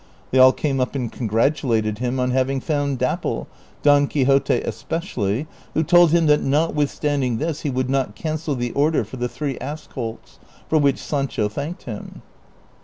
[0.31, 3.47] They all came up and congratulated him on having found Dapple,
[3.83, 8.71] Don Qui xote especially, who told him that notwithstanding this he would not cancel the
[8.71, 12.23] order for the three ass colts, for which Sancho thanked him.